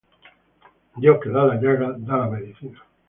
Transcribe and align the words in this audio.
Dios 0.95 1.19
que 1.21 1.29
da 1.35 1.43
la 1.49 1.61
llaga, 1.61 1.91
da 2.09 2.17
la 2.23 2.27
medicina. 2.31 2.81